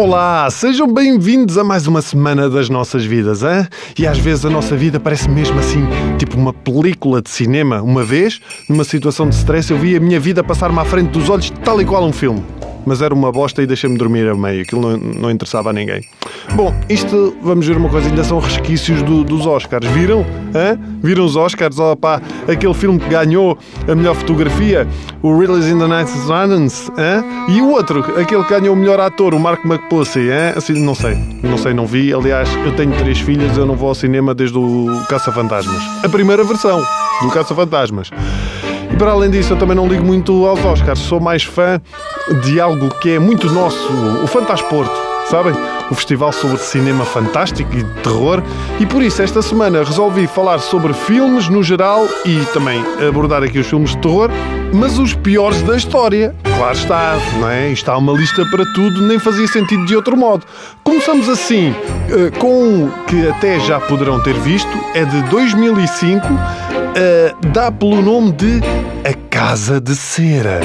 [0.00, 3.66] Olá, sejam bem-vindos a mais uma semana das nossas vidas, hein?
[3.98, 5.84] E às vezes a nossa vida parece mesmo assim,
[6.16, 7.82] tipo uma película de cinema.
[7.82, 11.28] Uma vez, numa situação de stress, eu vi a minha vida passar-me à frente dos
[11.28, 12.44] olhos, tal e qual um filme
[12.88, 14.62] mas era uma bosta e deixei-me dormir a meio.
[14.62, 16.02] Aquilo não, não interessava a ninguém.
[16.54, 19.86] Bom, isto, vamos ver uma coisa, ainda são resquícios do, dos Oscars.
[19.88, 20.24] Viram?
[20.54, 20.78] Hã?
[21.02, 21.78] Viram os Oscars?
[21.78, 24.88] Oh, pá, aquele filme que ganhou a melhor fotografia,
[25.22, 26.90] o Riddles in the Night Silence?
[27.48, 30.54] E o outro, aquele que ganhou o melhor ator, o Mark McPussy, hã?
[30.56, 32.14] Assim, não sei, não sei, não vi.
[32.14, 35.82] Aliás, eu tenho três filhas, eu não vou ao cinema desde o Caça-Fantasmas.
[36.02, 36.82] A primeira versão
[37.22, 38.10] do Caça-Fantasmas.
[38.98, 40.98] Para além disso, eu também não ligo muito aos Oscars.
[40.98, 41.80] Sou mais fã
[42.42, 45.52] de algo que é muito nosso, o Fantasporto sabem?
[45.90, 48.42] O festival sobre cinema fantástico e terror.
[48.80, 53.58] E por isso, esta semana resolvi falar sobre filmes no geral e também abordar aqui
[53.58, 54.30] os filmes de terror,
[54.72, 56.34] mas os piores da história.
[56.56, 57.70] Claro está, não é?
[57.70, 60.44] Está uma lista para tudo, nem fazia sentido de outro modo.
[60.82, 61.74] Começamos assim
[62.10, 66.26] eh, com um que até já poderão ter visto, é de 2005,
[66.96, 68.60] eh, dá pelo nome de
[69.08, 70.60] A Casa de Cera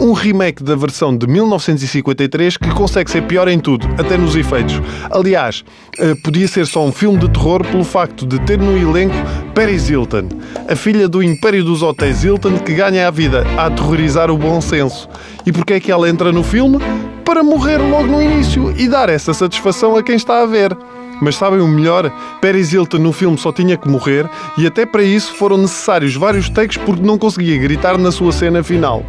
[0.00, 4.80] um remake da versão de 1953 que consegue ser pior em tudo, até nos efeitos.
[5.10, 5.64] Aliás,
[5.98, 9.14] eh, podia ser só um filme de terror pelo facto de ter no elenco
[9.54, 10.28] Paris Hilton,
[10.68, 14.60] a filha do Império dos Hotéis Hilton que ganha a vida a aterrorizar o bom
[14.60, 15.08] senso.
[15.44, 16.78] E porquê é que ela entra no filme?
[17.24, 20.76] Para morrer logo no início e dar essa satisfação a quem está a ver.
[21.20, 22.10] Mas sabem o melhor?
[22.40, 26.48] Paris Hilton no filme só tinha que morrer e até para isso foram necessários vários
[26.48, 29.04] takes porque não conseguia gritar na sua cena final.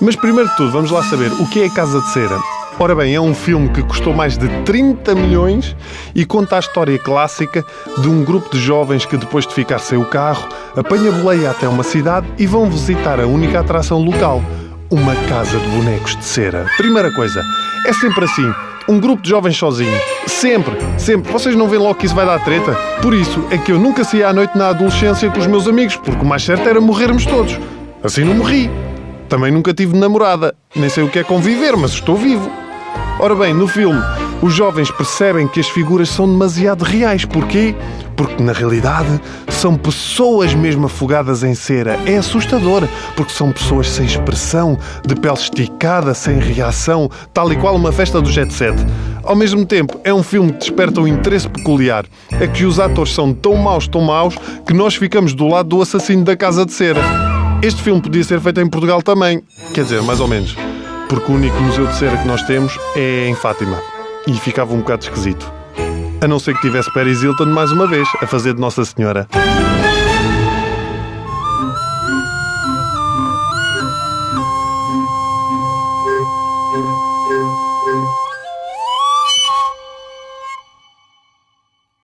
[0.00, 2.36] Mas primeiro de tudo, vamos lá saber o que é Casa de Cera.
[2.78, 5.76] Ora bem, é um filme que custou mais de 30 milhões
[6.12, 7.64] e conta a história clássica
[7.98, 11.68] de um grupo de jovens que, depois de ficar sem o carro, apanha boleia até
[11.68, 14.42] uma cidade e vão visitar a única atração local,
[14.90, 16.66] uma casa de bonecos de cera.
[16.76, 17.40] Primeira coisa,
[17.86, 18.52] é sempre assim.
[18.86, 19.98] Um grupo de jovens sozinho.
[20.26, 21.32] Sempre, sempre.
[21.32, 22.74] Vocês não veem logo que isso vai dar treta?
[23.00, 25.96] Por isso é que eu nunca saía à noite na adolescência com os meus amigos,
[25.96, 27.58] porque o mais certo era morrermos todos.
[28.02, 28.70] Assim não morri.
[29.26, 30.54] Também nunca tive namorada.
[30.76, 32.50] Nem sei o que é conviver, mas estou vivo.
[33.18, 34.00] Ora bem, no filme,
[34.44, 37.24] os jovens percebem que as figuras são demasiado reais.
[37.24, 37.74] Porquê?
[38.14, 39.18] Porque na realidade
[39.48, 41.98] são pessoas mesmo afogadas em cera.
[42.04, 47.74] É assustador, porque são pessoas sem expressão, de pele esticada, sem reação, tal e qual
[47.74, 48.76] uma festa do jet set.
[49.22, 52.04] Ao mesmo tempo, é um filme que desperta um interesse peculiar.
[52.30, 55.80] É que os atores são tão maus, tão maus, que nós ficamos do lado do
[55.80, 57.00] assassino da casa de cera.
[57.62, 59.42] Este filme podia ser feito em Portugal também.
[59.72, 60.54] Quer dizer, mais ou menos.
[61.08, 63.93] Porque o único museu de cera que nós temos é em Fátima.
[64.26, 65.52] E ficava um bocado esquisito.
[66.20, 69.28] A não ser que tivesse Paris Hilton mais uma vez a fazer de Nossa Senhora.